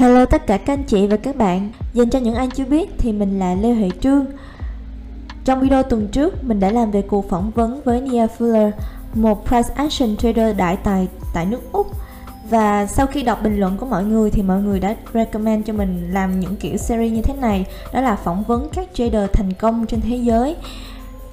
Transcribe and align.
Hello 0.00 0.24
tất 0.24 0.46
cả 0.46 0.56
các 0.58 0.72
anh 0.72 0.84
chị 0.84 1.06
và 1.06 1.16
các 1.16 1.36
bạn. 1.36 1.70
Dành 1.92 2.10
cho 2.10 2.18
những 2.18 2.34
ai 2.34 2.48
chưa 2.54 2.64
biết 2.64 2.90
thì 2.98 3.12
mình 3.12 3.38
là 3.38 3.54
Lê 3.54 3.72
Huệ 3.72 3.88
Trương. 4.00 4.26
Trong 5.44 5.60
video 5.60 5.82
tuần 5.82 6.08
trước, 6.08 6.44
mình 6.44 6.60
đã 6.60 6.70
làm 6.70 6.90
về 6.90 7.02
cuộc 7.02 7.28
phỏng 7.28 7.50
vấn 7.50 7.80
với 7.84 8.00
Nia 8.00 8.26
Fuller, 8.38 8.70
Một 9.14 9.46
price 9.46 9.74
action 9.74 10.16
trader 10.16 10.56
đại 10.56 10.76
tài 10.76 11.08
tại 11.34 11.46
nước 11.46 11.72
Úc. 11.72 11.86
Và 12.50 12.86
sau 12.86 13.06
khi 13.06 13.22
đọc 13.22 13.42
bình 13.42 13.60
luận 13.60 13.76
của 13.76 13.86
mọi 13.86 14.04
người 14.04 14.30
thì 14.30 14.42
mọi 14.42 14.62
người 14.62 14.80
đã 14.80 14.94
recommend 15.14 15.66
cho 15.66 15.72
mình 15.72 16.10
làm 16.12 16.40
những 16.40 16.56
kiểu 16.56 16.76
series 16.76 17.12
như 17.12 17.22
thế 17.22 17.34
này, 17.34 17.66
đó 17.92 18.00
là 18.00 18.16
phỏng 18.16 18.44
vấn 18.44 18.68
các 18.72 18.88
trader 18.94 19.30
thành 19.32 19.52
công 19.52 19.86
trên 19.86 20.00
thế 20.00 20.16
giới. 20.16 20.56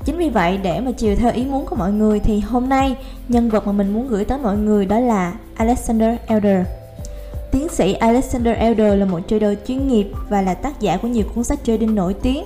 Chính 0.05 0.17
vì 0.17 0.29
vậy, 0.29 0.57
để 0.57 0.79
mà 0.79 0.91
chiều 0.91 1.15
theo 1.15 1.31
ý 1.31 1.45
muốn 1.45 1.65
của 1.65 1.75
mọi 1.75 1.91
người 1.91 2.19
thì 2.19 2.39
hôm 2.39 2.69
nay, 2.69 2.97
nhân 3.27 3.49
vật 3.49 3.67
mà 3.67 3.71
mình 3.71 3.93
muốn 3.93 4.07
gửi 4.07 4.25
tới 4.25 4.37
mọi 4.37 4.57
người 4.57 4.85
đó 4.85 4.99
là 4.99 5.33
Alexander 5.55 6.15
Elder. 6.27 6.65
Tiến 7.57 7.69
sĩ 7.69 7.93
Alexander 7.93 8.57
Elder 8.57 8.99
là 8.99 9.05
một 9.05 9.19
trader 9.27 9.57
chuyên 9.67 9.87
nghiệp 9.87 10.07
và 10.29 10.41
là 10.41 10.53
tác 10.53 10.79
giả 10.79 10.97
của 10.97 11.07
nhiều 11.07 11.25
cuốn 11.35 11.43
sách 11.43 11.59
trading 11.63 11.95
nổi 11.95 12.13
tiếng. 12.13 12.43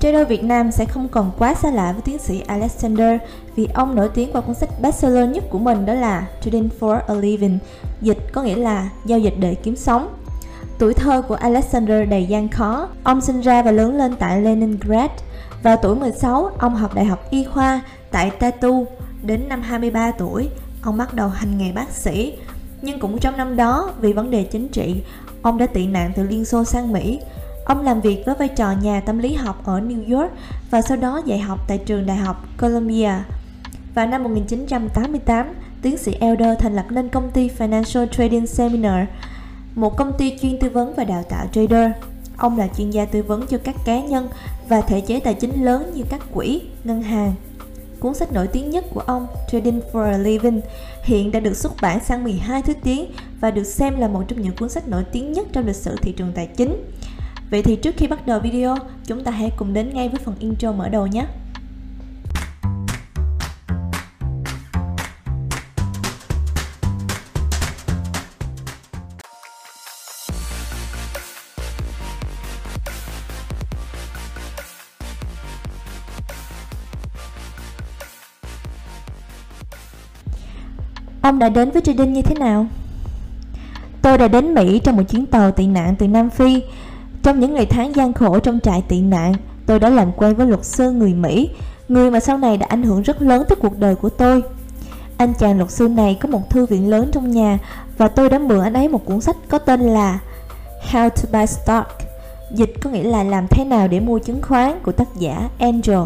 Trader 0.00 0.28
Việt 0.28 0.44
Nam 0.44 0.72
sẽ 0.72 0.84
không 0.84 1.08
còn 1.08 1.30
quá 1.38 1.54
xa 1.54 1.70
lạ 1.70 1.92
với 1.92 2.02
tiến 2.02 2.18
sĩ 2.18 2.42
Alexander 2.46 3.20
vì 3.56 3.68
ông 3.74 3.94
nổi 3.94 4.08
tiếng 4.14 4.32
qua 4.32 4.40
cuốn 4.40 4.54
sách 4.54 4.68
bestseller 4.82 5.30
nhất 5.30 5.44
của 5.50 5.58
mình 5.58 5.86
đó 5.86 5.94
là 5.94 6.26
Trading 6.40 6.68
for 6.80 7.00
a 7.08 7.14
Living, 7.14 7.58
dịch 8.00 8.18
có 8.32 8.42
nghĩa 8.42 8.56
là 8.56 8.90
giao 9.04 9.18
dịch 9.18 9.34
để 9.38 9.54
kiếm 9.54 9.76
sống. 9.76 10.08
Tuổi 10.78 10.94
thơ 10.94 11.22
của 11.22 11.34
Alexander 11.34 12.08
đầy 12.08 12.26
gian 12.26 12.48
khó. 12.48 12.88
Ông 13.02 13.20
sinh 13.20 13.40
ra 13.40 13.62
và 13.62 13.70
lớn 13.70 13.96
lên 13.96 14.16
tại 14.18 14.40
Leningrad. 14.40 15.10
Vào 15.62 15.76
tuổi 15.76 15.96
16, 15.96 16.50
ông 16.58 16.74
học 16.74 16.94
đại 16.94 17.04
học 17.04 17.30
y 17.30 17.44
khoa 17.44 17.80
tại 18.10 18.30
Tatu. 18.30 18.86
Đến 19.22 19.48
năm 19.48 19.62
23 19.62 20.10
tuổi, 20.10 20.48
ông 20.82 20.96
bắt 20.96 21.14
đầu 21.14 21.28
hành 21.28 21.58
nghề 21.58 21.72
bác 21.72 21.90
sĩ 21.90 22.34
nhưng 22.82 22.98
cũng 22.98 23.18
trong 23.18 23.36
năm 23.36 23.56
đó, 23.56 23.92
vì 24.00 24.12
vấn 24.12 24.30
đề 24.30 24.42
chính 24.42 24.68
trị, 24.68 25.02
ông 25.42 25.58
đã 25.58 25.66
tị 25.66 25.86
nạn 25.86 26.12
từ 26.16 26.22
Liên 26.22 26.44
Xô 26.44 26.64
sang 26.64 26.92
Mỹ. 26.92 27.20
Ông 27.64 27.84
làm 27.84 28.00
việc 28.00 28.22
với 28.26 28.34
vai 28.34 28.48
trò 28.48 28.72
nhà 28.72 29.00
tâm 29.00 29.18
lý 29.18 29.34
học 29.34 29.62
ở 29.64 29.80
New 29.80 30.18
York 30.18 30.32
và 30.70 30.82
sau 30.82 30.96
đó 30.96 31.20
dạy 31.26 31.38
học 31.38 31.58
tại 31.68 31.78
trường 31.78 32.06
đại 32.06 32.16
học 32.16 32.44
Columbia. 32.60 33.12
Vào 33.94 34.06
năm 34.06 34.22
1988, 34.24 35.46
tiến 35.82 35.98
sĩ 35.98 36.12
Elder 36.12 36.58
thành 36.58 36.76
lập 36.76 36.86
nên 36.90 37.08
công 37.08 37.30
ty 37.30 37.50
Financial 37.58 38.06
Trading 38.06 38.46
Seminar, 38.46 39.08
một 39.74 39.96
công 39.96 40.12
ty 40.18 40.38
chuyên 40.42 40.58
tư 40.58 40.70
vấn 40.70 40.94
và 40.94 41.04
đào 41.04 41.22
tạo 41.22 41.46
trader. 41.52 41.90
Ông 42.36 42.58
là 42.58 42.68
chuyên 42.76 42.90
gia 42.90 43.04
tư 43.04 43.22
vấn 43.22 43.46
cho 43.46 43.58
các 43.64 43.76
cá 43.84 44.00
nhân 44.00 44.28
và 44.68 44.80
thể 44.80 45.00
chế 45.00 45.20
tài 45.20 45.34
chính 45.34 45.64
lớn 45.64 45.90
như 45.94 46.02
các 46.10 46.20
quỹ, 46.34 46.60
ngân 46.84 47.02
hàng, 47.02 47.34
Cuốn 48.06 48.14
sách 48.14 48.32
nổi 48.32 48.46
tiếng 48.46 48.70
nhất 48.70 48.84
của 48.94 49.00
ông, 49.00 49.26
Trading 49.48 49.80
for 49.92 50.04
a 50.04 50.18
Living, 50.18 50.60
hiện 51.02 51.32
đã 51.32 51.40
được 51.40 51.56
xuất 51.56 51.72
bản 51.82 52.04
sang 52.04 52.24
12 52.24 52.62
thứ 52.62 52.72
tiếng 52.82 53.06
và 53.40 53.50
được 53.50 53.64
xem 53.64 54.00
là 54.00 54.08
một 54.08 54.22
trong 54.28 54.42
những 54.42 54.56
cuốn 54.56 54.68
sách 54.68 54.88
nổi 54.88 55.04
tiếng 55.12 55.32
nhất 55.32 55.46
trong 55.52 55.66
lịch 55.66 55.76
sử 55.76 55.96
thị 56.02 56.12
trường 56.12 56.32
tài 56.32 56.46
chính. 56.46 56.84
Vậy 57.50 57.62
thì 57.62 57.76
trước 57.76 57.94
khi 57.96 58.06
bắt 58.06 58.26
đầu 58.26 58.40
video, 58.40 58.76
chúng 59.06 59.24
ta 59.24 59.30
hãy 59.30 59.50
cùng 59.56 59.72
đến 59.72 59.94
ngay 59.94 60.08
với 60.08 60.20
phần 60.24 60.34
intro 60.38 60.72
mở 60.72 60.88
đầu 60.88 61.06
nhé. 61.06 61.26
Ông 81.26 81.38
đã 81.38 81.48
đến 81.48 81.70
với 81.70 81.82
trading 81.82 82.12
như 82.12 82.22
thế 82.22 82.34
nào? 82.34 82.66
Tôi 84.02 84.18
đã 84.18 84.28
đến 84.28 84.54
Mỹ 84.54 84.78
trong 84.78 84.96
một 84.96 85.02
chuyến 85.08 85.26
tàu 85.26 85.50
tị 85.50 85.66
nạn 85.66 85.94
từ 85.98 86.08
Nam 86.08 86.30
Phi. 86.30 86.62
Trong 87.22 87.40
những 87.40 87.54
ngày 87.54 87.66
tháng 87.66 87.96
gian 87.96 88.12
khổ 88.12 88.38
trong 88.38 88.60
trại 88.60 88.82
tị 88.88 89.00
nạn, 89.00 89.34
tôi 89.66 89.78
đã 89.78 89.88
làm 89.88 90.12
quen 90.12 90.34
với 90.34 90.46
luật 90.46 90.64
sư 90.64 90.90
người 90.90 91.14
Mỹ, 91.14 91.50
người 91.88 92.10
mà 92.10 92.20
sau 92.20 92.38
này 92.38 92.56
đã 92.56 92.66
ảnh 92.66 92.82
hưởng 92.82 93.02
rất 93.02 93.22
lớn 93.22 93.44
tới 93.48 93.56
cuộc 93.56 93.78
đời 93.78 93.94
của 93.94 94.08
tôi. 94.08 94.42
Anh 95.16 95.34
chàng 95.38 95.58
luật 95.58 95.70
sư 95.70 95.88
này 95.88 96.18
có 96.20 96.28
một 96.28 96.50
thư 96.50 96.66
viện 96.66 96.90
lớn 96.90 97.10
trong 97.12 97.30
nhà 97.30 97.58
và 97.98 98.08
tôi 98.08 98.30
đã 98.30 98.38
mượn 98.38 98.60
anh 98.60 98.74
ấy 98.74 98.88
một 98.88 99.04
cuốn 99.04 99.20
sách 99.20 99.36
có 99.48 99.58
tên 99.58 99.80
là 99.80 100.18
How 100.92 101.08
to 101.08 101.28
Buy 101.32 101.46
Stock. 101.46 101.88
Dịch 102.54 102.74
có 102.82 102.90
nghĩa 102.90 103.02
là 103.02 103.22
làm 103.22 103.46
thế 103.50 103.64
nào 103.64 103.88
để 103.88 104.00
mua 104.00 104.18
chứng 104.18 104.42
khoán 104.42 104.80
của 104.82 104.92
tác 104.92 105.08
giả 105.18 105.48
Angel. 105.58 106.00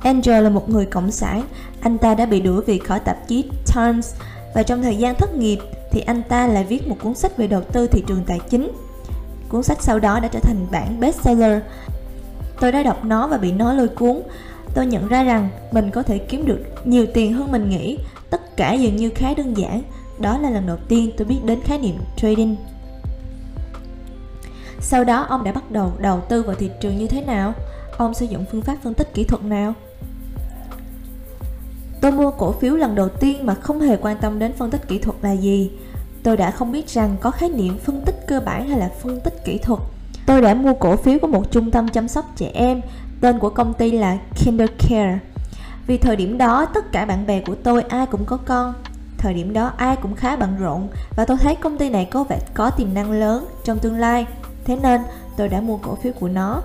Angel 0.00 0.44
là 0.44 0.50
một 0.50 0.68
người 0.68 0.86
cộng 0.86 1.10
sản, 1.10 1.42
anh 1.80 1.98
ta 1.98 2.14
đã 2.14 2.26
bị 2.26 2.40
đuổi 2.40 2.62
việc 2.62 2.84
khỏi 2.84 3.00
tạp 3.00 3.28
chí 3.28 3.44
Times 3.74 4.14
và 4.54 4.62
trong 4.62 4.82
thời 4.82 4.96
gian 4.96 5.14
thất 5.14 5.34
nghiệp 5.34 5.58
thì 5.90 6.00
anh 6.00 6.22
ta 6.22 6.46
lại 6.46 6.64
viết 6.64 6.88
một 6.88 6.96
cuốn 7.02 7.14
sách 7.14 7.36
về 7.36 7.46
đầu 7.46 7.62
tư 7.62 7.86
thị 7.86 8.04
trường 8.06 8.24
tài 8.26 8.40
chính. 8.50 8.70
Cuốn 9.48 9.62
sách 9.62 9.82
sau 9.82 9.98
đó 9.98 10.20
đã 10.20 10.28
trở 10.28 10.40
thành 10.40 10.66
bản 10.70 11.00
bestseller. 11.00 11.62
Tôi 12.60 12.72
đã 12.72 12.82
đọc 12.82 13.04
nó 13.04 13.26
và 13.26 13.38
bị 13.38 13.52
nó 13.52 13.72
lôi 13.72 13.88
cuốn. 13.88 14.20
Tôi 14.74 14.86
nhận 14.86 15.08
ra 15.08 15.22
rằng 15.22 15.48
mình 15.72 15.90
có 15.90 16.02
thể 16.02 16.18
kiếm 16.18 16.46
được 16.46 16.60
nhiều 16.84 17.06
tiền 17.14 17.32
hơn 17.32 17.52
mình 17.52 17.70
nghĩ. 17.70 17.98
Tất 18.30 18.56
cả 18.56 18.72
dường 18.72 18.96
như 18.96 19.10
khá 19.14 19.34
đơn 19.34 19.56
giản. 19.56 19.82
Đó 20.18 20.38
là 20.38 20.50
lần 20.50 20.66
đầu 20.66 20.76
tiên 20.88 21.10
tôi 21.16 21.26
biết 21.26 21.38
đến 21.44 21.60
khái 21.64 21.78
niệm 21.78 21.94
trading. 22.16 22.56
Sau 24.80 25.04
đó 25.04 25.26
ông 25.28 25.44
đã 25.44 25.52
bắt 25.52 25.70
đầu 25.70 25.92
đầu 25.98 26.20
tư 26.28 26.42
vào 26.42 26.54
thị 26.54 26.70
trường 26.80 26.98
như 26.98 27.06
thế 27.06 27.20
nào? 27.20 27.52
Ông 27.96 28.14
sử 28.14 28.26
dụng 28.26 28.44
phương 28.52 28.62
pháp 28.62 28.76
phân 28.82 28.94
tích 28.94 29.14
kỹ 29.14 29.24
thuật 29.24 29.42
nào? 29.42 29.74
Tôi 32.00 32.12
mua 32.12 32.30
cổ 32.30 32.52
phiếu 32.52 32.76
lần 32.76 32.94
đầu 32.94 33.08
tiên 33.08 33.46
mà 33.46 33.54
không 33.54 33.80
hề 33.80 33.96
quan 33.96 34.16
tâm 34.20 34.38
đến 34.38 34.52
phân 34.52 34.70
tích 34.70 34.88
kỹ 34.88 34.98
thuật 34.98 35.16
là 35.22 35.32
gì. 35.32 35.70
Tôi 36.22 36.36
đã 36.36 36.50
không 36.50 36.72
biết 36.72 36.88
rằng 36.88 37.16
có 37.20 37.30
khái 37.30 37.48
niệm 37.48 37.78
phân 37.78 38.00
tích 38.04 38.26
cơ 38.26 38.40
bản 38.40 38.68
hay 38.68 38.78
là 38.78 38.90
phân 39.02 39.20
tích 39.20 39.44
kỹ 39.44 39.58
thuật. 39.58 39.80
Tôi 40.26 40.42
đã 40.42 40.54
mua 40.54 40.74
cổ 40.74 40.96
phiếu 40.96 41.18
của 41.18 41.26
một 41.26 41.50
trung 41.50 41.70
tâm 41.70 41.88
chăm 41.88 42.08
sóc 42.08 42.24
trẻ 42.36 42.50
em, 42.54 42.80
tên 43.20 43.38
của 43.38 43.50
công 43.50 43.74
ty 43.74 43.90
là 43.90 44.18
Kindercare. 44.34 45.18
Vì 45.86 45.98
thời 45.98 46.16
điểm 46.16 46.38
đó 46.38 46.66
tất 46.74 46.92
cả 46.92 47.04
bạn 47.04 47.26
bè 47.26 47.40
của 47.40 47.54
tôi 47.54 47.82
ai 47.82 48.06
cũng 48.06 48.24
có 48.24 48.36
con. 48.36 48.74
Thời 49.18 49.34
điểm 49.34 49.52
đó 49.52 49.72
ai 49.76 49.96
cũng 49.96 50.14
khá 50.14 50.36
bận 50.36 50.56
rộn 50.60 50.88
và 51.16 51.24
tôi 51.24 51.36
thấy 51.36 51.54
công 51.54 51.78
ty 51.78 51.90
này 51.90 52.08
có 52.10 52.24
vẻ 52.24 52.38
có 52.54 52.70
tiềm 52.70 52.94
năng 52.94 53.12
lớn 53.12 53.46
trong 53.64 53.78
tương 53.78 53.98
lai. 53.98 54.26
Thế 54.64 54.76
nên 54.82 55.00
tôi 55.36 55.48
đã 55.48 55.60
mua 55.60 55.76
cổ 55.76 55.94
phiếu 55.94 56.12
của 56.20 56.28
nó. 56.28 56.62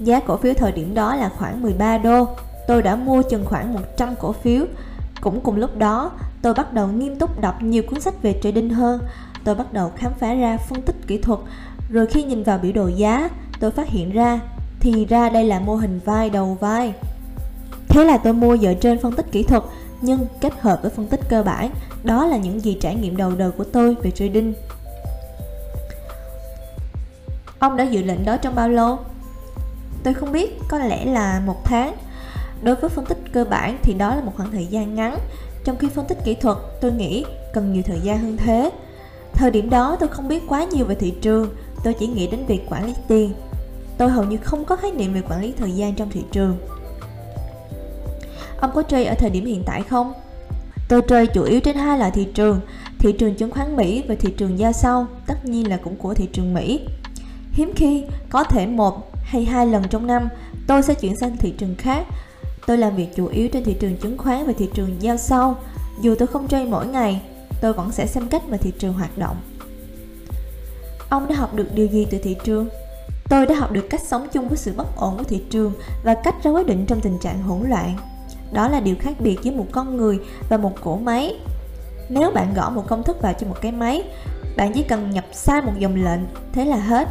Giá 0.00 0.20
cổ 0.20 0.36
phiếu 0.36 0.54
thời 0.54 0.72
điểm 0.72 0.94
đó 0.94 1.14
là 1.16 1.28
khoảng 1.28 1.62
13 1.62 1.98
đô 1.98 2.28
tôi 2.66 2.82
đã 2.82 2.96
mua 2.96 3.22
chừng 3.22 3.44
khoảng 3.44 3.74
100 3.74 4.14
cổ 4.20 4.32
phiếu. 4.32 4.64
Cũng 5.20 5.40
cùng 5.40 5.56
lúc 5.56 5.78
đó, 5.78 6.12
tôi 6.42 6.54
bắt 6.54 6.72
đầu 6.72 6.88
nghiêm 6.88 7.16
túc 7.16 7.40
đọc 7.40 7.62
nhiều 7.62 7.82
cuốn 7.82 8.00
sách 8.00 8.22
về 8.22 8.40
trading 8.42 8.70
hơn. 8.70 9.00
Tôi 9.44 9.54
bắt 9.54 9.72
đầu 9.72 9.92
khám 9.96 10.12
phá 10.18 10.34
ra 10.34 10.56
phân 10.56 10.82
tích 10.82 10.96
kỹ 11.06 11.18
thuật, 11.18 11.40
rồi 11.90 12.06
khi 12.06 12.22
nhìn 12.22 12.42
vào 12.42 12.58
biểu 12.58 12.72
đồ 12.72 12.88
giá, 12.88 13.30
tôi 13.60 13.70
phát 13.70 13.88
hiện 13.88 14.12
ra 14.12 14.40
thì 14.80 15.06
ra 15.06 15.28
đây 15.28 15.44
là 15.44 15.60
mô 15.60 15.76
hình 15.76 16.00
vai 16.04 16.30
đầu 16.30 16.56
vai. 16.60 16.94
Thế 17.88 18.04
là 18.04 18.18
tôi 18.18 18.32
mua 18.32 18.56
dựa 18.56 18.74
trên 18.74 18.98
phân 18.98 19.12
tích 19.12 19.32
kỹ 19.32 19.42
thuật 19.42 19.62
nhưng 20.00 20.26
kết 20.40 20.60
hợp 20.60 20.78
với 20.82 20.90
phân 20.90 21.06
tích 21.06 21.20
cơ 21.28 21.42
bản, 21.42 21.70
đó 22.04 22.26
là 22.26 22.36
những 22.36 22.60
gì 22.60 22.78
trải 22.80 22.94
nghiệm 22.94 23.16
đầu 23.16 23.32
đời 23.36 23.50
của 23.50 23.64
tôi 23.64 23.94
về 24.02 24.10
trading. 24.10 24.54
Ông 27.58 27.76
đã 27.76 27.84
dự 27.84 28.02
lệnh 28.02 28.24
đó 28.24 28.36
trong 28.36 28.54
bao 28.54 28.68
lâu? 28.68 28.98
Tôi 30.02 30.14
không 30.14 30.32
biết, 30.32 30.58
có 30.68 30.78
lẽ 30.78 31.04
là 31.04 31.42
một 31.46 31.64
tháng 31.64 31.94
Đối 32.62 32.74
với 32.74 32.90
phân 32.90 33.04
tích 33.06 33.18
cơ 33.32 33.44
bản 33.44 33.78
thì 33.82 33.94
đó 33.94 34.14
là 34.14 34.20
một 34.20 34.32
khoảng 34.36 34.50
thời 34.50 34.66
gian 34.66 34.94
ngắn, 34.94 35.18
trong 35.64 35.76
khi 35.76 35.88
phân 35.88 36.06
tích 36.06 36.18
kỹ 36.24 36.34
thuật 36.34 36.56
tôi 36.80 36.92
nghĩ 36.92 37.24
cần 37.52 37.72
nhiều 37.72 37.82
thời 37.86 38.00
gian 38.00 38.18
hơn 38.18 38.36
thế. 38.36 38.70
Thời 39.32 39.50
điểm 39.50 39.70
đó 39.70 39.96
tôi 40.00 40.08
không 40.08 40.28
biết 40.28 40.42
quá 40.48 40.64
nhiều 40.64 40.84
về 40.84 40.94
thị 40.94 41.14
trường, 41.22 41.50
tôi 41.84 41.94
chỉ 41.94 42.06
nghĩ 42.06 42.26
đến 42.26 42.46
việc 42.46 42.60
quản 42.70 42.86
lý 42.86 42.94
tiền. 43.08 43.32
Tôi 43.98 44.10
hầu 44.10 44.24
như 44.24 44.36
không 44.36 44.64
có 44.64 44.76
khái 44.76 44.90
niệm 44.90 45.14
về 45.14 45.22
quản 45.28 45.40
lý 45.40 45.52
thời 45.58 45.72
gian 45.72 45.94
trong 45.94 46.10
thị 46.10 46.24
trường. 46.32 46.56
Ông 48.60 48.70
có 48.74 48.82
chơi 48.82 49.04
ở 49.04 49.14
thời 49.14 49.30
điểm 49.30 49.46
hiện 49.46 49.62
tại 49.66 49.82
không? 49.82 50.12
Tôi 50.88 51.02
chơi 51.02 51.26
chủ 51.26 51.42
yếu 51.42 51.60
trên 51.60 51.76
hai 51.76 51.98
loại 51.98 52.10
thị 52.10 52.28
trường, 52.34 52.60
thị 52.98 53.12
trường 53.12 53.34
chứng 53.34 53.50
khoán 53.50 53.76
Mỹ 53.76 54.02
và 54.08 54.14
thị 54.14 54.34
trường 54.36 54.58
giao 54.58 54.72
sau, 54.72 55.06
tất 55.26 55.44
nhiên 55.44 55.68
là 55.68 55.76
cũng 55.76 55.96
của 55.96 56.14
thị 56.14 56.28
trường 56.32 56.54
Mỹ. 56.54 56.80
Hiếm 57.52 57.72
khi, 57.76 58.04
có 58.30 58.44
thể 58.44 58.66
một 58.66 59.12
hay 59.22 59.44
hai 59.44 59.66
lần 59.66 59.88
trong 59.90 60.06
năm, 60.06 60.28
tôi 60.66 60.82
sẽ 60.82 60.94
chuyển 60.94 61.16
sang 61.16 61.36
thị 61.36 61.54
trường 61.58 61.74
khác 61.78 62.06
Tôi 62.66 62.78
làm 62.78 62.96
việc 62.96 63.16
chủ 63.16 63.26
yếu 63.26 63.48
trên 63.48 63.64
thị 63.64 63.76
trường 63.80 63.96
chứng 63.96 64.18
khoán 64.18 64.46
và 64.46 64.52
thị 64.58 64.68
trường 64.74 65.02
giao 65.02 65.16
sau. 65.16 65.56
Dù 66.00 66.14
tôi 66.18 66.28
không 66.28 66.48
trade 66.48 66.64
mỗi 66.64 66.86
ngày, 66.86 67.22
tôi 67.60 67.72
vẫn 67.72 67.92
sẽ 67.92 68.06
xem 68.06 68.28
cách 68.28 68.48
mà 68.48 68.56
thị 68.56 68.72
trường 68.78 68.92
hoạt 68.92 69.18
động. 69.18 69.36
Ông 71.08 71.28
đã 71.28 71.34
học 71.34 71.54
được 71.54 71.74
điều 71.74 71.86
gì 71.86 72.06
từ 72.10 72.18
thị 72.18 72.36
trường? 72.44 72.68
Tôi 73.28 73.46
đã 73.46 73.54
học 73.54 73.72
được 73.72 73.86
cách 73.90 74.00
sống 74.00 74.28
chung 74.32 74.48
với 74.48 74.58
sự 74.58 74.72
bất 74.76 74.96
ổn 74.96 75.18
của 75.18 75.24
thị 75.24 75.42
trường 75.50 75.72
và 76.04 76.14
cách 76.14 76.34
ra 76.42 76.50
quyết 76.50 76.66
định 76.66 76.86
trong 76.86 77.00
tình 77.00 77.18
trạng 77.18 77.42
hỗn 77.42 77.68
loạn. 77.68 77.96
Đó 78.52 78.68
là 78.68 78.80
điều 78.80 78.96
khác 79.00 79.12
biệt 79.18 79.38
giữa 79.42 79.52
một 79.52 79.66
con 79.72 79.96
người 79.96 80.18
và 80.48 80.56
một 80.56 80.72
cỗ 80.84 80.96
máy. 80.96 81.36
Nếu 82.08 82.30
bạn 82.30 82.54
gõ 82.54 82.70
một 82.70 82.84
công 82.88 83.02
thức 83.02 83.22
vào 83.22 83.32
cho 83.32 83.46
một 83.46 83.56
cái 83.60 83.72
máy, 83.72 84.02
bạn 84.56 84.72
chỉ 84.74 84.82
cần 84.82 85.10
nhập 85.10 85.24
sai 85.32 85.62
một 85.62 85.72
dòng 85.78 86.04
lệnh, 86.04 86.20
thế 86.52 86.64
là 86.64 86.76
hết. 86.76 87.08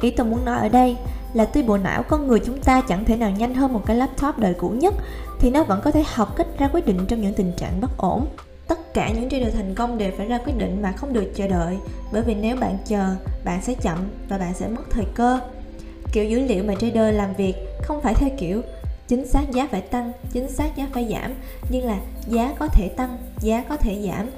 Ý 0.00 0.10
tôi 0.10 0.26
muốn 0.26 0.44
nói 0.44 0.58
ở 0.58 0.68
đây 0.68 0.96
là 1.34 1.44
tuy 1.44 1.62
bộ 1.62 1.76
não 1.76 2.02
con 2.02 2.26
người 2.26 2.40
chúng 2.40 2.60
ta 2.60 2.80
chẳng 2.88 3.04
thể 3.04 3.16
nào 3.16 3.30
nhanh 3.30 3.54
hơn 3.54 3.72
một 3.72 3.82
cái 3.86 3.96
laptop 3.96 4.38
đời 4.38 4.54
cũ 4.54 4.68
nhất, 4.68 4.94
thì 5.38 5.50
nó 5.50 5.64
vẫn 5.64 5.80
có 5.84 5.90
thể 5.90 6.04
học 6.06 6.36
cách 6.36 6.46
ra 6.58 6.68
quyết 6.72 6.86
định 6.86 7.06
trong 7.08 7.20
những 7.20 7.34
tình 7.34 7.52
trạng 7.56 7.80
bất 7.80 7.96
ổn. 7.96 8.26
tất 8.68 8.94
cả 8.94 9.10
những 9.14 9.30
trader 9.30 9.54
thành 9.54 9.74
công 9.74 9.98
đều 9.98 10.12
phải 10.16 10.26
ra 10.26 10.38
quyết 10.38 10.58
định 10.58 10.82
mà 10.82 10.92
không 10.92 11.12
được 11.12 11.32
chờ 11.34 11.48
đợi, 11.48 11.78
bởi 12.12 12.22
vì 12.22 12.34
nếu 12.34 12.56
bạn 12.56 12.78
chờ, 12.86 13.14
bạn 13.44 13.62
sẽ 13.62 13.74
chậm 13.74 13.98
và 14.28 14.38
bạn 14.38 14.54
sẽ 14.54 14.68
mất 14.68 14.82
thời 14.90 15.04
cơ 15.14 15.40
kiểu 16.12 16.24
dữ 16.24 16.40
liệu 16.40 16.64
mà 16.64 16.74
trader 16.74 17.14
làm 17.16 17.34
việc 17.34 17.54
không 17.82 18.00
phải 18.02 18.14
theo 18.14 18.30
kiểu, 18.38 18.62
chính 19.08 19.26
xác 19.26 19.50
giá 19.52 19.68
phải 19.70 19.80
tăng, 19.80 20.12
chính 20.32 20.48
xác 20.48 20.76
giá 20.76 20.86
phải 20.92 21.08
giảm, 21.10 21.34
nhưng 21.68 21.86
là 21.86 21.98
giá 22.28 22.54
có 22.58 22.66
thể 22.66 22.88
tăng, 22.88 23.18
giá 23.40 23.64
có 23.68 23.76
thể 23.76 24.02
giảm 24.06 24.30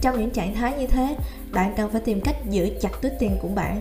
trong 0.00 0.20
những 0.20 0.30
trạng 0.30 0.54
thái 0.54 0.78
như 0.78 0.86
thế, 0.86 1.16
bạn 1.52 1.72
cần 1.76 1.90
phải 1.90 2.00
tìm 2.00 2.20
cách 2.20 2.36
giữ 2.50 2.70
chặt 2.80 2.90
túi 3.02 3.12
tiền 3.18 3.38
của 3.42 3.48
bạn 3.48 3.80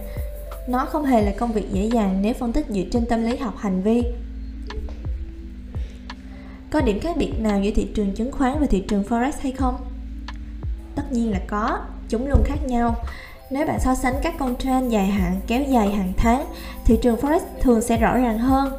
nó 0.68 0.86
không 0.86 1.06
hề 1.06 1.22
là 1.22 1.32
công 1.38 1.52
việc 1.52 1.72
dễ 1.72 1.86
dàng 1.86 2.22
nếu 2.22 2.34
phân 2.34 2.54
tích 2.54 2.66
dựa 2.70 2.84
trên 2.92 3.06
tâm 3.06 3.24
lý 3.24 3.38
học 3.38 3.58
hành 3.58 3.82
vi. 3.82 4.04
Có 6.72 6.82
điểm 6.82 7.00
khác 7.00 7.18
biệt 7.18 7.34
nào 7.40 7.62
giữa 7.62 7.72
thị 7.76 7.88
trường 7.96 8.12
chứng 8.12 8.32
khoán 8.32 8.60
và 8.60 8.66
thị 8.66 8.84
trường 8.88 9.04
forex 9.04 9.32
hay 9.42 9.52
không? 9.52 9.76
Tất 10.96 11.12
nhiên 11.12 11.32
là 11.32 11.40
có, 11.48 11.80
chúng 12.10 12.28
luôn 12.28 12.44
khác 12.46 12.66
nhau. 12.66 12.96
Nếu 13.52 13.68
bạn 13.68 13.80
so 13.80 13.96
sánh 13.96 14.16
các 14.24 14.34
con 14.40 14.56
trend 14.56 14.94
dài 14.94 15.08
hạn 15.08 15.40
kéo 15.48 15.64
dài 15.64 15.92
hàng 15.92 16.14
tháng, 16.18 16.46
thị 16.86 16.98
trường 17.02 17.16
forex 17.16 17.40
thường 17.62 17.82
sẽ 17.82 17.98
rõ 17.98 18.18
ràng 18.18 18.40
hơn. 18.40 18.74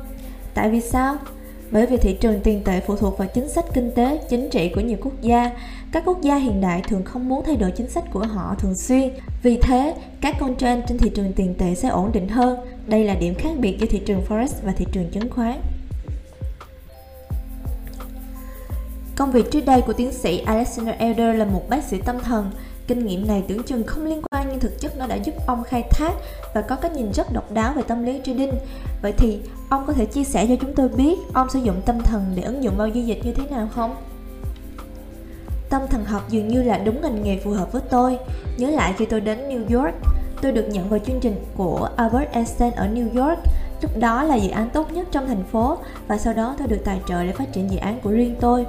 Tại 0.54 0.70
vì 0.70 0.80
sao? 0.80 1.16
Bởi 1.70 1.86
vì 1.86 1.96
thị 1.96 2.16
trường 2.20 2.40
tiền 2.40 2.64
tệ 2.64 2.80
phụ 2.80 2.96
thuộc 2.96 3.18
vào 3.18 3.28
chính 3.34 3.48
sách 3.48 3.64
kinh 3.74 3.90
tế, 3.90 4.20
chính 4.28 4.50
trị 4.50 4.68
của 4.74 4.80
nhiều 4.80 4.98
quốc 5.00 5.12
gia. 5.20 5.50
Các 5.92 6.02
quốc 6.06 6.22
gia 6.22 6.36
hiện 6.36 6.60
đại 6.60 6.82
thường 6.88 7.04
không 7.04 7.28
muốn 7.28 7.44
thay 7.46 7.56
đổi 7.56 7.70
chính 7.70 7.90
sách 7.90 8.04
của 8.12 8.26
họ 8.26 8.54
thường 8.58 8.74
xuyên. 8.74 9.10
Vì 9.42 9.56
thế, 9.56 9.94
các 10.20 10.36
con 10.40 10.56
trend 10.56 10.84
trên 10.88 10.98
thị 10.98 11.10
trường 11.14 11.32
tiền 11.32 11.54
tệ 11.58 11.74
sẽ 11.74 11.88
ổn 11.88 12.12
định 12.12 12.28
hơn. 12.28 12.58
Đây 12.86 13.04
là 13.04 13.14
điểm 13.14 13.34
khác 13.34 13.50
biệt 13.58 13.76
giữa 13.80 13.86
thị 13.86 13.98
trường 14.06 14.22
forex 14.28 14.48
và 14.62 14.72
thị 14.72 14.86
trường 14.92 15.10
chứng 15.10 15.30
khoán. 15.30 15.60
Công 19.16 19.32
việc 19.32 19.50
trước 19.50 19.66
đây 19.66 19.80
của 19.80 19.92
tiến 19.92 20.12
sĩ 20.12 20.38
Alexander 20.38 20.94
Elder 20.98 21.36
là 21.36 21.44
một 21.44 21.62
bác 21.68 21.84
sĩ 21.84 21.98
tâm 22.04 22.18
thần. 22.24 22.50
Kinh 22.86 23.06
nghiệm 23.06 23.26
này 23.26 23.42
tưởng 23.48 23.62
chừng 23.62 23.84
không 23.84 24.06
liên 24.06 24.22
quan 24.30 24.46
nhưng 24.50 24.60
thực 24.60 24.80
chất 24.80 24.98
nó 24.98 25.06
đã 25.06 25.14
giúp 25.14 25.34
ông 25.46 25.64
khai 25.64 25.82
thác 25.90 26.12
và 26.54 26.60
có 26.60 26.76
cách 26.76 26.92
nhìn 26.96 27.12
rất 27.12 27.32
độc 27.32 27.52
đáo 27.52 27.72
về 27.72 27.82
tâm 27.82 28.04
lý 28.04 28.20
trading. 28.24 28.52
Vậy 29.02 29.12
thì 29.16 29.40
ông 29.68 29.84
có 29.86 29.92
thể 29.92 30.06
chia 30.06 30.24
sẻ 30.24 30.46
cho 30.48 30.54
chúng 30.60 30.74
tôi 30.74 30.88
biết 30.88 31.18
ông 31.32 31.50
sử 31.50 31.58
dụng 31.58 31.82
tâm 31.86 32.02
thần 32.02 32.32
để 32.34 32.42
ứng 32.42 32.62
dụng 32.62 32.76
vào 32.76 32.88
giao 32.88 33.04
dịch 33.04 33.20
như 33.24 33.32
thế 33.32 33.42
nào 33.50 33.68
không? 33.74 33.96
Tâm 35.70 35.82
thần 35.90 36.04
học 36.04 36.22
dường 36.28 36.48
như 36.48 36.62
là 36.62 36.78
đúng 36.78 37.00
ngành 37.02 37.22
nghề 37.22 37.40
phù 37.44 37.50
hợp 37.50 37.72
với 37.72 37.82
tôi. 37.90 38.18
Nhớ 38.56 38.70
lại 38.70 38.94
khi 38.98 39.06
tôi 39.06 39.20
đến 39.20 39.38
New 39.38 39.80
York, 39.80 39.94
tôi 40.42 40.52
được 40.52 40.68
nhận 40.68 40.88
vào 40.88 40.98
chương 40.98 41.20
trình 41.20 41.44
của 41.56 41.88
Albert 41.96 42.30
Einstein 42.30 42.72
ở 42.72 42.86
New 42.86 43.24
York. 43.24 43.38
Lúc 43.82 43.98
đó 43.98 44.22
là 44.22 44.34
dự 44.34 44.50
án 44.50 44.70
tốt 44.70 44.92
nhất 44.92 45.08
trong 45.10 45.26
thành 45.26 45.44
phố 45.44 45.78
và 46.08 46.18
sau 46.18 46.32
đó 46.32 46.54
tôi 46.58 46.68
được 46.68 46.80
tài 46.84 47.00
trợ 47.08 47.24
để 47.24 47.32
phát 47.32 47.52
triển 47.52 47.70
dự 47.70 47.78
án 47.78 48.00
của 48.00 48.10
riêng 48.10 48.36
tôi. 48.40 48.66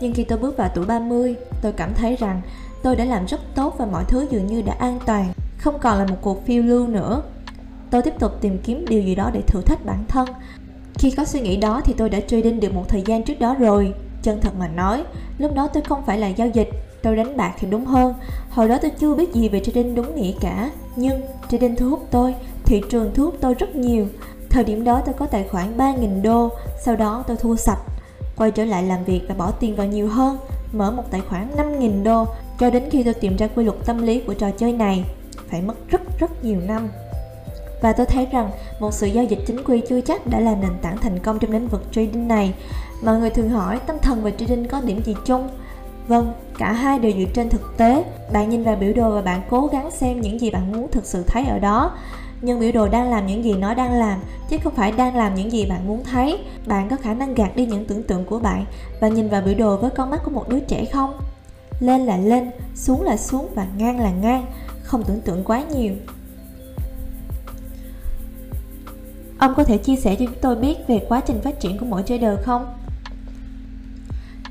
Nhưng 0.00 0.12
khi 0.12 0.24
tôi 0.24 0.38
bước 0.38 0.56
vào 0.56 0.70
tuổi 0.74 0.86
30, 0.86 1.34
tôi 1.62 1.72
cảm 1.72 1.94
thấy 1.94 2.16
rằng 2.16 2.42
tôi 2.82 2.96
đã 2.96 3.04
làm 3.04 3.26
rất 3.26 3.40
tốt 3.54 3.74
và 3.78 3.86
mọi 3.86 4.04
thứ 4.08 4.26
dường 4.30 4.46
như 4.46 4.62
đã 4.62 4.72
an 4.78 4.98
toàn, 5.06 5.32
không 5.58 5.78
còn 5.78 5.98
là 5.98 6.04
một 6.04 6.16
cuộc 6.20 6.46
phiêu 6.46 6.62
lưu 6.62 6.86
nữa. 6.86 7.22
Tôi 7.90 8.02
tiếp 8.02 8.14
tục 8.18 8.32
tìm 8.40 8.58
kiếm 8.58 8.84
điều 8.88 9.02
gì 9.02 9.14
đó 9.14 9.30
để 9.32 9.42
thử 9.46 9.60
thách 9.60 9.84
bản 9.84 10.04
thân. 10.08 10.28
Khi 10.94 11.10
có 11.10 11.24
suy 11.24 11.40
nghĩ 11.40 11.56
đó 11.56 11.80
thì 11.84 11.92
tôi 11.92 12.08
đã 12.08 12.20
trading 12.20 12.60
được 12.60 12.74
một 12.74 12.88
thời 12.88 13.02
gian 13.06 13.22
trước 13.22 13.40
đó 13.40 13.54
rồi. 13.54 13.94
Chân 14.22 14.40
thật 14.40 14.50
mà 14.58 14.68
nói, 14.68 15.04
lúc 15.38 15.54
đó 15.54 15.68
tôi 15.68 15.82
không 15.82 16.02
phải 16.06 16.18
là 16.18 16.28
giao 16.28 16.48
dịch, 16.48 16.68
tôi 17.02 17.16
đánh 17.16 17.36
bạc 17.36 17.52
thì 17.58 17.68
đúng 17.70 17.84
hơn. 17.84 18.14
Hồi 18.50 18.68
đó 18.68 18.78
tôi 18.82 18.90
chưa 18.90 19.14
biết 19.14 19.34
gì 19.34 19.48
về 19.48 19.60
trading 19.60 19.94
đúng 19.94 20.16
nghĩa 20.16 20.32
cả, 20.40 20.70
nhưng 20.96 21.20
trading 21.50 21.76
thu 21.76 21.90
hút 21.90 22.06
tôi, 22.10 22.34
thị 22.64 22.82
trường 22.90 23.14
thu 23.14 23.24
hút 23.24 23.34
tôi 23.40 23.54
rất 23.54 23.76
nhiều. 23.76 24.06
Thời 24.50 24.64
điểm 24.64 24.84
đó 24.84 25.02
tôi 25.04 25.14
có 25.18 25.26
tài 25.26 25.48
khoản 25.48 25.76
3.000 25.78 26.22
đô, 26.22 26.50
sau 26.84 26.96
đó 26.96 27.24
tôi 27.26 27.36
thua 27.36 27.56
sạch 27.56 27.78
quay 28.36 28.50
trở 28.50 28.64
lại 28.64 28.82
làm 28.82 29.04
việc 29.04 29.20
và 29.28 29.34
bỏ 29.34 29.50
tiền 29.50 29.76
vào 29.76 29.86
nhiều 29.86 30.08
hơn, 30.08 30.38
mở 30.72 30.90
một 30.90 31.04
tài 31.10 31.20
khoản 31.20 31.48
5.000 31.56 32.02
đô 32.02 32.26
cho 32.62 32.70
đến 32.70 32.88
khi 32.90 33.02
tôi 33.02 33.14
tìm 33.14 33.36
ra 33.36 33.46
quy 33.46 33.64
luật 33.64 33.76
tâm 33.86 34.02
lý 34.02 34.20
của 34.20 34.34
trò 34.34 34.50
chơi 34.50 34.72
này. 34.72 35.04
Phải 35.50 35.62
mất 35.62 35.74
rất 35.88 36.00
rất 36.18 36.44
nhiều 36.44 36.60
năm. 36.66 36.88
Và 37.80 37.92
tôi 37.92 38.06
thấy 38.06 38.26
rằng 38.32 38.50
một 38.80 38.94
sự 38.94 39.06
giao 39.06 39.24
dịch 39.24 39.38
chính 39.46 39.64
quy 39.64 39.82
chưa 39.88 40.00
chắc 40.00 40.26
đã 40.26 40.40
là 40.40 40.54
nền 40.54 40.70
tảng 40.82 40.96
thành 40.96 41.18
công 41.18 41.38
trong 41.38 41.50
lĩnh 41.50 41.68
vực 41.68 41.82
trading 41.92 42.28
này. 42.28 42.54
Mọi 43.02 43.18
người 43.18 43.30
thường 43.30 43.48
hỏi 43.48 43.80
tâm 43.86 43.96
thần 44.02 44.22
và 44.22 44.30
trading 44.30 44.68
có 44.68 44.80
điểm 44.80 45.02
gì 45.04 45.14
chung? 45.24 45.48
Vâng, 46.08 46.32
cả 46.58 46.72
hai 46.72 46.98
đều 46.98 47.12
dựa 47.12 47.24
trên 47.34 47.48
thực 47.48 47.76
tế. 47.76 48.04
Bạn 48.32 48.48
nhìn 48.48 48.62
vào 48.62 48.76
biểu 48.76 48.92
đồ 48.92 49.10
và 49.10 49.22
bạn 49.22 49.42
cố 49.50 49.66
gắng 49.66 49.90
xem 49.90 50.20
những 50.20 50.40
gì 50.40 50.50
bạn 50.50 50.72
muốn 50.72 50.90
thực 50.90 51.04
sự 51.04 51.24
thấy 51.26 51.44
ở 51.44 51.58
đó 51.58 51.96
nhưng 52.42 52.60
biểu 52.60 52.72
đồ 52.72 52.88
đang 52.88 53.10
làm 53.10 53.26
những 53.26 53.44
gì 53.44 53.52
nó 53.54 53.74
đang 53.74 53.92
làm 53.92 54.20
chứ 54.48 54.56
không 54.64 54.74
phải 54.74 54.92
đang 54.92 55.16
làm 55.16 55.34
những 55.34 55.52
gì 55.52 55.66
bạn 55.66 55.88
muốn 55.88 56.04
thấy 56.04 56.38
bạn 56.66 56.88
có 56.88 56.96
khả 56.96 57.14
năng 57.14 57.34
gạt 57.34 57.56
đi 57.56 57.66
những 57.66 57.84
tưởng 57.84 58.02
tượng 58.02 58.24
của 58.24 58.38
bạn 58.38 58.64
và 59.00 59.08
nhìn 59.08 59.28
vào 59.28 59.42
biểu 59.42 59.54
đồ 59.54 59.76
với 59.76 59.90
con 59.90 60.10
mắt 60.10 60.20
của 60.24 60.30
một 60.30 60.48
đứa 60.48 60.60
trẻ 60.60 60.84
không 60.84 61.18
lên 61.82 62.06
là 62.06 62.16
lên, 62.16 62.50
xuống 62.74 63.02
là 63.02 63.16
xuống 63.16 63.48
và 63.54 63.66
ngang 63.76 64.00
là 64.00 64.10
ngang, 64.10 64.46
không 64.82 65.04
tưởng 65.04 65.20
tượng 65.20 65.44
quá 65.44 65.64
nhiều. 65.74 65.94
Ông 69.38 69.54
có 69.56 69.64
thể 69.64 69.78
chia 69.78 69.96
sẻ 69.96 70.16
cho 70.18 70.24
chúng 70.24 70.40
tôi 70.40 70.56
biết 70.56 70.76
về 70.88 71.06
quá 71.08 71.20
trình 71.26 71.40
phát 71.40 71.60
triển 71.60 71.78
của 71.78 71.86
mỗi 71.86 72.02
trader 72.02 72.38
không? 72.42 72.74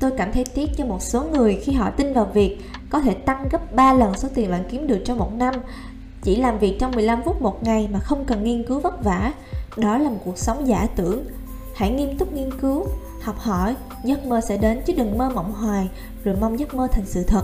Tôi 0.00 0.10
cảm 0.16 0.32
thấy 0.32 0.44
tiếc 0.44 0.70
cho 0.76 0.86
một 0.86 1.02
số 1.02 1.24
người 1.24 1.60
khi 1.62 1.72
họ 1.72 1.90
tin 1.90 2.12
vào 2.12 2.30
việc 2.34 2.58
có 2.90 3.00
thể 3.00 3.14
tăng 3.14 3.48
gấp 3.48 3.74
3 3.74 3.92
lần 3.92 4.14
số 4.14 4.28
tiền 4.34 4.50
bạn 4.50 4.64
kiếm 4.70 4.86
được 4.86 5.02
trong 5.04 5.18
một 5.18 5.32
năm, 5.34 5.54
chỉ 6.22 6.36
làm 6.36 6.58
việc 6.58 6.76
trong 6.80 6.92
15 6.92 7.22
phút 7.24 7.42
một 7.42 7.64
ngày 7.64 7.88
mà 7.92 7.98
không 7.98 8.24
cần 8.24 8.44
nghiên 8.44 8.62
cứu 8.62 8.80
vất 8.80 9.04
vả. 9.04 9.32
Đó 9.76 9.98
là 9.98 10.10
một 10.10 10.18
cuộc 10.24 10.38
sống 10.38 10.68
giả 10.68 10.86
tưởng. 10.96 11.24
Hãy 11.74 11.90
nghiêm 11.90 12.18
túc 12.18 12.32
nghiên 12.32 12.60
cứu 12.60 12.86
học 13.22 13.38
hỏi 13.38 13.76
giấc 14.04 14.26
mơ 14.26 14.40
sẽ 14.40 14.56
đến 14.56 14.80
chứ 14.86 14.92
đừng 14.96 15.18
mơ 15.18 15.30
mộng 15.34 15.52
hoài 15.52 15.90
rồi 16.24 16.36
mong 16.40 16.58
giấc 16.58 16.74
mơ 16.74 16.88
thành 16.92 17.06
sự 17.06 17.24
thật 17.24 17.42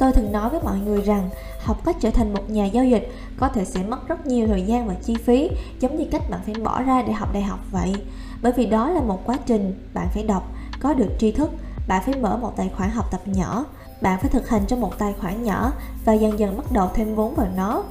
tôi 0.00 0.12
thường 0.12 0.32
nói 0.32 0.50
với 0.50 0.60
mọi 0.62 0.78
người 0.78 1.02
rằng 1.02 1.30
học 1.60 1.84
cách 1.84 1.96
trở 2.00 2.10
thành 2.10 2.34
một 2.34 2.50
nhà 2.50 2.64
giao 2.66 2.84
dịch 2.84 3.12
có 3.36 3.48
thể 3.48 3.64
sẽ 3.64 3.82
mất 3.82 4.08
rất 4.08 4.26
nhiều 4.26 4.46
thời 4.46 4.62
gian 4.62 4.88
và 4.88 4.94
chi 4.94 5.14
phí 5.14 5.50
giống 5.80 5.96
như 5.96 6.04
cách 6.10 6.30
bạn 6.30 6.40
phải 6.46 6.54
bỏ 6.54 6.82
ra 6.82 7.02
để 7.02 7.12
học 7.12 7.32
đại 7.32 7.42
học 7.42 7.58
vậy 7.70 7.94
bởi 8.42 8.52
vì 8.52 8.66
đó 8.66 8.90
là 8.90 9.00
một 9.00 9.26
quá 9.26 9.36
trình 9.46 9.88
bạn 9.94 10.08
phải 10.14 10.22
đọc 10.22 10.52
có 10.80 10.94
được 10.94 11.08
tri 11.18 11.32
thức 11.32 11.50
bạn 11.88 12.02
phải 12.06 12.14
mở 12.16 12.36
một 12.36 12.52
tài 12.56 12.70
khoản 12.76 12.90
học 12.90 13.10
tập 13.10 13.20
nhỏ 13.24 13.64
bạn 14.00 14.18
phải 14.20 14.30
thực 14.30 14.48
hành 14.48 14.62
trong 14.66 14.80
một 14.80 14.98
tài 14.98 15.14
khoản 15.20 15.42
nhỏ 15.42 15.72
và 16.04 16.12
dần 16.12 16.38
dần 16.38 16.56
bắt 16.56 16.72
đầu 16.72 16.90
thêm 16.94 17.14
vốn 17.14 17.34
vào 17.34 17.46
nó. 17.56 17.82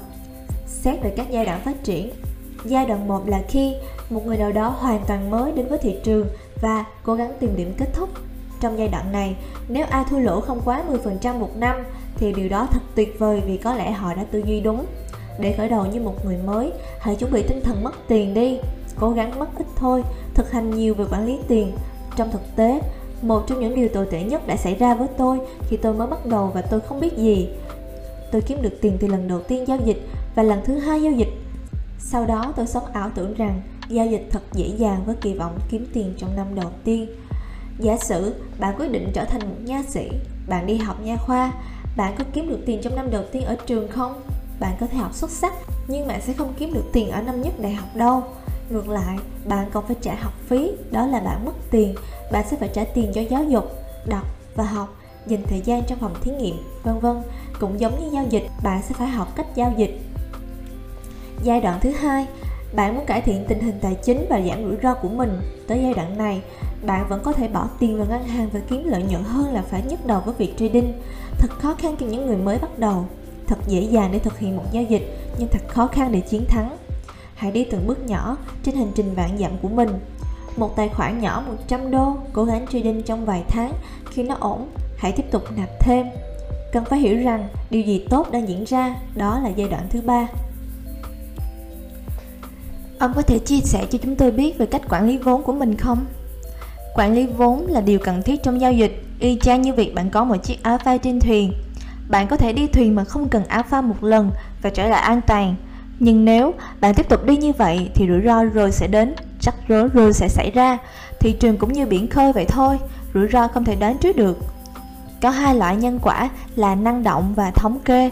Xét 0.67 1.01
về 1.01 1.13
các 1.17 1.27
giai 1.29 1.45
đoạn 1.45 1.61
phát 1.61 1.83
triển, 1.83 2.09
giai 2.65 2.85
đoạn 2.85 3.07
1 3.07 3.27
là 3.27 3.41
khi 3.47 3.75
một 4.09 4.25
người 4.25 4.37
nào 4.37 4.51
đó 4.51 4.75
hoàn 4.79 5.01
toàn 5.07 5.31
mới 5.31 5.51
đến 5.51 5.67
với 5.67 5.77
thị 5.77 5.95
trường 6.03 6.27
và 6.61 6.85
cố 7.03 7.13
gắng 7.13 7.33
tìm 7.39 7.55
điểm 7.55 7.73
kết 7.77 7.87
thúc. 7.93 8.09
Trong 8.61 8.77
giai 8.77 8.87
đoạn 8.87 9.11
này, 9.11 9.35
nếu 9.67 9.85
ai 9.89 10.03
thua 10.09 10.19
lỗ 10.19 10.41
không 10.41 10.61
quá 10.65 10.83
10% 11.03 11.39
một 11.39 11.57
năm 11.57 11.83
thì 12.15 12.33
điều 12.33 12.49
đó 12.49 12.67
thật 12.71 12.81
tuyệt 12.95 13.19
vời 13.19 13.41
vì 13.45 13.57
có 13.57 13.75
lẽ 13.75 13.91
họ 13.91 14.13
đã 14.13 14.23
tư 14.31 14.43
duy 14.45 14.61
đúng. 14.61 14.85
Để 15.39 15.53
khởi 15.57 15.69
đầu 15.69 15.85
như 15.85 16.01
một 16.01 16.25
người 16.25 16.37
mới, 16.45 16.71
hãy 16.99 17.15
chuẩn 17.15 17.31
bị 17.31 17.43
tinh 17.43 17.61
thần 17.63 17.83
mất 17.83 17.91
tiền 18.07 18.33
đi. 18.33 18.59
Cố 18.99 19.09
gắng 19.09 19.39
mất 19.39 19.47
ít 19.57 19.67
thôi, 19.75 20.03
thực 20.33 20.51
hành 20.51 20.71
nhiều 20.71 20.93
về 20.93 21.05
quản 21.11 21.25
lý 21.25 21.37
tiền. 21.47 21.71
Trong 22.15 22.31
thực 22.31 22.55
tế, 22.55 22.81
một 23.21 23.43
trong 23.47 23.59
những 23.59 23.75
điều 23.75 23.89
tồi 23.89 24.05
tệ 24.05 24.23
nhất 24.23 24.47
đã 24.47 24.55
xảy 24.55 24.75
ra 24.75 24.95
với 24.95 25.07
tôi 25.17 25.39
khi 25.67 25.77
tôi 25.77 25.93
mới 25.93 26.07
bắt 26.07 26.25
đầu 26.25 26.51
và 26.53 26.61
tôi 26.61 26.79
không 26.79 26.99
biết 26.99 27.17
gì. 27.17 27.49
Tôi 28.31 28.41
kiếm 28.41 28.61
được 28.61 28.81
tiền 28.81 28.97
từ 28.99 29.07
lần 29.07 29.27
đầu 29.27 29.41
tiên 29.41 29.67
giao 29.67 29.77
dịch 29.85 30.07
và 30.35 30.43
lần 30.43 30.59
thứ 30.65 30.79
hai 30.79 31.01
giao 31.01 31.11
dịch. 31.11 31.27
Sau 31.99 32.25
đó 32.25 32.53
tôi 32.55 32.67
sống 32.67 32.85
ảo 32.93 33.09
tưởng 33.15 33.33
rằng 33.33 33.61
giao 33.89 34.05
dịch 34.05 34.27
thật 34.31 34.41
dễ 34.53 34.67
dàng 34.77 35.03
với 35.05 35.15
kỳ 35.21 35.33
vọng 35.33 35.59
kiếm 35.69 35.85
tiền 35.93 36.13
trong 36.17 36.35
năm 36.35 36.55
đầu 36.55 36.71
tiên. 36.83 37.09
Giả 37.79 37.97
sử 37.97 38.33
bạn 38.59 38.75
quyết 38.77 38.91
định 38.91 39.11
trở 39.13 39.25
thành 39.25 39.49
một 39.49 39.55
nha 39.63 39.83
sĩ, 39.87 40.09
bạn 40.47 40.65
đi 40.65 40.77
học 40.77 41.01
nha 41.03 41.17
khoa, 41.17 41.53
bạn 41.97 42.15
có 42.17 42.23
kiếm 42.33 42.49
được 42.49 42.59
tiền 42.65 42.81
trong 42.83 42.95
năm 42.95 43.11
đầu 43.11 43.23
tiên 43.31 43.43
ở 43.43 43.55
trường 43.65 43.87
không? 43.87 44.21
Bạn 44.59 44.77
có 44.79 44.87
thể 44.87 44.97
học 44.97 45.13
xuất 45.13 45.31
sắc, 45.31 45.53
nhưng 45.87 46.07
bạn 46.07 46.21
sẽ 46.21 46.33
không 46.33 46.53
kiếm 46.59 46.73
được 46.73 46.85
tiền 46.93 47.09
ở 47.09 47.21
năm 47.21 47.41
nhất 47.41 47.53
đại 47.59 47.73
học 47.73 47.95
đâu. 47.95 48.23
Ngược 48.69 48.89
lại, 48.89 49.17
bạn 49.45 49.69
còn 49.73 49.87
phải 49.87 49.95
trả 50.01 50.15
học 50.15 50.33
phí, 50.47 50.71
đó 50.91 51.05
là 51.05 51.19
bạn 51.19 51.45
mất 51.45 51.53
tiền 51.71 51.95
bạn 52.31 52.45
sẽ 52.49 52.57
phải 52.57 52.69
trả 52.73 52.83
tiền 52.83 53.11
cho 53.15 53.21
giáo 53.21 53.43
dục, 53.43 53.65
đọc 54.05 54.25
và 54.55 54.63
học, 54.63 54.95
dành 55.27 55.43
thời 55.47 55.61
gian 55.61 55.83
trong 55.87 55.99
phòng 55.99 56.15
thí 56.21 56.31
nghiệm, 56.31 56.55
vân 56.83 56.99
vân. 56.99 57.21
Cũng 57.59 57.79
giống 57.79 57.99
như 57.99 58.09
giao 58.13 58.25
dịch, 58.29 58.43
bạn 58.63 58.81
sẽ 58.87 58.95
phải 58.97 59.07
học 59.07 59.35
cách 59.35 59.47
giao 59.55 59.73
dịch. 59.77 60.01
Giai 61.43 61.61
đoạn 61.61 61.79
thứ 61.81 61.89
hai, 61.91 62.27
bạn 62.73 62.95
muốn 62.95 63.05
cải 63.05 63.21
thiện 63.21 63.45
tình 63.47 63.59
hình 63.59 63.79
tài 63.81 63.95
chính 63.95 64.25
và 64.29 64.41
giảm 64.41 64.63
rủi 64.63 64.75
ro 64.83 64.93
của 64.93 65.09
mình. 65.09 65.41
Tới 65.67 65.79
giai 65.83 65.93
đoạn 65.93 66.17
này, 66.17 66.41
bạn 66.85 67.05
vẫn 67.09 67.21
có 67.23 67.31
thể 67.31 67.47
bỏ 67.47 67.67
tiền 67.79 67.97
vào 67.97 68.07
ngân 68.09 68.23
hàng 68.23 68.49
và 68.53 68.59
kiếm 68.69 68.83
lợi 68.85 69.03
nhuận 69.03 69.23
hơn 69.23 69.53
là 69.53 69.61
phải 69.61 69.83
nhức 69.89 70.05
đầu 70.05 70.21
với 70.25 70.35
việc 70.37 70.53
trading. 70.57 70.93
Thật 71.37 71.49
khó 71.49 71.75
khăn 71.75 71.95
cho 71.99 72.05
những 72.05 72.27
người 72.27 72.37
mới 72.37 72.57
bắt 72.57 72.79
đầu. 72.79 73.05
Thật 73.47 73.57
dễ 73.67 73.81
dàng 73.81 74.09
để 74.11 74.19
thực 74.19 74.39
hiện 74.39 74.57
một 74.57 74.65
giao 74.71 74.83
dịch, 74.83 75.17
nhưng 75.37 75.49
thật 75.51 75.67
khó 75.67 75.87
khăn 75.87 76.11
để 76.11 76.19
chiến 76.19 76.45
thắng. 76.47 76.77
Hãy 77.35 77.51
đi 77.51 77.63
từng 77.63 77.87
bước 77.87 78.05
nhỏ 78.05 78.37
trên 78.63 78.75
hành 78.75 78.91
trình 78.95 79.13
vạn 79.15 79.37
dặm 79.37 79.51
của 79.61 79.69
mình 79.69 79.89
một 80.59 80.75
tài 80.75 80.89
khoản 80.89 81.19
nhỏ 81.19 81.43
100 81.47 81.91
đô, 81.91 82.17
cố 82.33 82.45
gắng 82.45 82.65
trading 82.67 83.03
trong 83.03 83.25
vài 83.25 83.43
tháng, 83.47 83.73
khi 84.11 84.23
nó 84.23 84.35
ổn, 84.39 84.67
hãy 84.97 85.11
tiếp 85.11 85.31
tục 85.31 85.43
nạp 85.57 85.69
thêm. 85.79 86.07
Cần 86.71 86.85
phải 86.85 86.99
hiểu 86.99 87.17
rằng 87.17 87.47
điều 87.69 87.81
gì 87.81 88.05
tốt 88.09 88.31
đang 88.31 88.47
diễn 88.47 88.63
ra, 88.63 88.95
đó 89.15 89.39
là 89.39 89.49
giai 89.49 89.69
đoạn 89.69 89.87
thứ 89.89 90.01
ba. 90.01 90.27
Ông 92.99 93.13
có 93.13 93.21
thể 93.21 93.39
chia 93.39 93.59
sẻ 93.59 93.85
cho 93.91 93.97
chúng 94.01 94.15
tôi 94.15 94.31
biết 94.31 94.57
về 94.57 94.65
cách 94.65 94.81
quản 94.89 95.07
lý 95.07 95.17
vốn 95.17 95.43
của 95.43 95.53
mình 95.53 95.77
không? 95.77 96.05
Quản 96.95 97.13
lý 97.13 97.25
vốn 97.25 97.67
là 97.67 97.81
điều 97.81 97.99
cần 97.99 98.21
thiết 98.23 98.43
trong 98.43 98.61
giao 98.61 98.73
dịch, 98.73 99.03
y 99.19 99.39
chang 99.41 99.61
như 99.61 99.73
việc 99.73 99.95
bạn 99.95 100.09
có 100.09 100.23
một 100.23 100.35
chiếc 100.43 100.63
áo 100.63 100.77
phao 100.77 100.97
trên 100.97 101.19
thuyền. 101.19 101.53
Bạn 102.09 102.27
có 102.27 102.35
thể 102.35 102.53
đi 102.53 102.67
thuyền 102.67 102.95
mà 102.95 103.03
không 103.03 103.29
cần 103.29 103.45
áo 103.45 103.63
phao 103.69 103.81
một 103.81 104.03
lần 104.03 104.31
và 104.61 104.69
trở 104.69 104.87
lại 104.87 105.01
an 105.01 105.21
toàn. 105.27 105.55
Nhưng 105.99 106.25
nếu 106.25 106.53
bạn 106.81 106.93
tiếp 106.93 107.09
tục 107.09 107.25
đi 107.25 107.37
như 107.37 107.51
vậy 107.57 107.89
thì 107.95 108.07
rủi 108.07 108.21
ro 108.25 108.43
rồi 108.43 108.71
sẽ 108.71 108.87
đến, 108.87 109.15
rắc 109.41 109.55
rối 109.67 109.87
rồi 109.87 110.13
sẽ 110.13 110.27
xảy 110.27 110.51
ra. 110.51 110.77
Thị 111.19 111.31
trường 111.31 111.57
cũng 111.57 111.73
như 111.73 111.85
biển 111.85 112.07
khơi 112.07 112.33
vậy 112.33 112.45
thôi, 112.45 112.79
rủi 113.13 113.27
ro 113.27 113.47
không 113.47 113.65
thể 113.65 113.75
đoán 113.75 113.97
trước 113.97 114.15
được. 114.15 114.37
Có 115.21 115.29
hai 115.29 115.55
loại 115.55 115.75
nhân 115.75 115.99
quả 116.01 116.29
là 116.55 116.75
năng 116.75 117.03
động 117.03 117.33
và 117.35 117.51
thống 117.51 117.79
kê. 117.85 118.09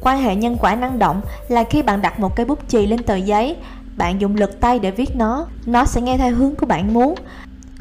Quan 0.00 0.22
hệ 0.22 0.36
nhân 0.36 0.56
quả 0.60 0.74
năng 0.74 0.98
động 0.98 1.20
là 1.48 1.64
khi 1.64 1.82
bạn 1.82 2.02
đặt 2.02 2.20
một 2.20 2.36
cây 2.36 2.46
bút 2.46 2.68
chì 2.68 2.86
lên 2.86 3.02
tờ 3.02 3.16
giấy, 3.16 3.56
bạn 3.96 4.20
dùng 4.20 4.36
lực 4.36 4.60
tay 4.60 4.78
để 4.78 4.90
viết 4.90 5.16
nó, 5.16 5.46
nó 5.66 5.84
sẽ 5.84 6.00
nghe 6.00 6.18
theo 6.18 6.34
hướng 6.34 6.54
của 6.54 6.66
bạn 6.66 6.94
muốn. 6.94 7.14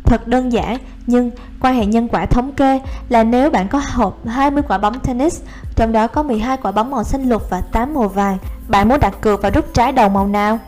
Thật 0.03 0.27
đơn 0.27 0.51
giản, 0.51 0.77
nhưng 1.07 1.31
quan 1.61 1.75
hệ 1.75 1.85
nhân 1.85 2.07
quả 2.07 2.25
thống 2.25 2.51
kê 2.51 2.79
là 3.09 3.23
nếu 3.23 3.49
bạn 3.49 3.67
có 3.67 3.81
hộp 3.91 4.27
20 4.27 4.63
quả 4.67 4.77
bóng 4.77 4.99
tennis, 4.99 5.41
trong 5.75 5.91
đó 5.91 6.07
có 6.07 6.23
12 6.23 6.57
quả 6.57 6.71
bóng 6.71 6.91
màu 6.91 7.03
xanh 7.03 7.29
lục 7.29 7.49
và 7.49 7.61
8 7.61 7.93
màu 7.93 8.07
vàng, 8.07 8.37
bạn 8.67 8.89
muốn 8.89 8.99
đặt 8.99 9.21
cược 9.21 9.41
và 9.41 9.49
rút 9.49 9.73
trái 9.73 9.91
đầu 9.91 10.09
màu 10.09 10.27
nào? 10.27 10.59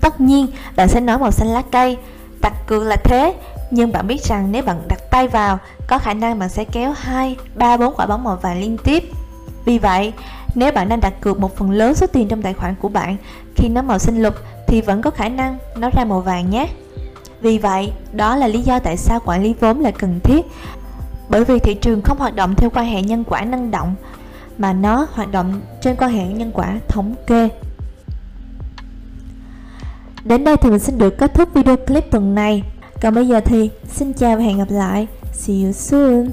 Tất 0.00 0.20
nhiên, 0.20 0.46
bạn 0.76 0.88
sẽ 0.88 1.00
nói 1.00 1.18
màu 1.18 1.30
xanh 1.30 1.48
lá 1.48 1.62
cây. 1.70 1.96
Đặt 2.40 2.66
cược 2.66 2.82
là 2.82 2.96
thế, 2.96 3.34
nhưng 3.70 3.92
bạn 3.92 4.06
biết 4.06 4.24
rằng 4.24 4.52
nếu 4.52 4.62
bạn 4.62 4.82
đặt 4.88 5.10
tay 5.10 5.28
vào, 5.28 5.58
có 5.86 5.98
khả 5.98 6.14
năng 6.14 6.38
bạn 6.38 6.48
sẽ 6.48 6.64
kéo 6.64 6.94
2, 6.96 7.36
3, 7.54 7.76
4 7.76 7.94
quả 7.96 8.06
bóng 8.06 8.24
màu 8.24 8.36
vàng 8.36 8.60
liên 8.60 8.76
tiếp. 8.84 9.04
Vì 9.64 9.78
vậy, 9.78 10.12
nếu 10.54 10.72
bạn 10.72 10.88
đang 10.88 11.00
đặt 11.00 11.20
cược 11.20 11.40
một 11.40 11.56
phần 11.56 11.70
lớn 11.70 11.94
số 11.94 12.06
tiền 12.06 12.28
trong 12.28 12.42
tài 12.42 12.54
khoản 12.54 12.74
của 12.74 12.88
bạn, 12.88 13.16
khi 13.54 13.68
nó 13.68 13.82
màu 13.82 13.98
xanh 13.98 14.22
lục 14.22 14.34
thì 14.66 14.80
vẫn 14.80 15.02
có 15.02 15.10
khả 15.10 15.28
năng 15.28 15.58
nó 15.76 15.90
ra 15.90 16.04
màu 16.04 16.20
vàng 16.20 16.50
nhé. 16.50 16.68
Vì 17.40 17.58
vậy, 17.58 17.92
đó 18.12 18.36
là 18.36 18.48
lý 18.48 18.62
do 18.62 18.78
tại 18.78 18.96
sao 18.96 19.20
quản 19.24 19.42
lý 19.42 19.54
vốn 19.60 19.80
là 19.80 19.90
cần 19.90 20.20
thiết. 20.20 20.46
Bởi 21.28 21.44
vì 21.44 21.58
thị 21.58 21.74
trường 21.74 22.02
không 22.02 22.18
hoạt 22.18 22.34
động 22.34 22.54
theo 22.54 22.70
quan 22.70 22.86
hệ 22.86 23.02
nhân 23.02 23.24
quả 23.24 23.44
năng 23.44 23.70
động, 23.70 23.94
mà 24.58 24.72
nó 24.72 25.06
hoạt 25.12 25.32
động 25.32 25.60
trên 25.80 25.96
quan 25.96 26.10
hệ 26.10 26.26
nhân 26.26 26.50
quả 26.54 26.78
thống 26.88 27.14
kê. 27.26 27.48
Đến 30.24 30.44
đây 30.44 30.56
thì 30.56 30.70
mình 30.70 30.78
xin 30.78 30.98
được 30.98 31.18
kết 31.18 31.34
thúc 31.34 31.54
video 31.54 31.76
clip 31.76 32.10
tuần 32.10 32.34
này. 32.34 32.62
Còn 33.02 33.14
bây 33.14 33.28
giờ 33.28 33.40
thì 33.40 33.70
xin 33.88 34.12
chào 34.12 34.36
và 34.36 34.42
hẹn 34.42 34.58
gặp 34.58 34.70
lại. 34.70 35.06
See 35.32 35.62
you 35.62 35.72
soon. 35.72 36.28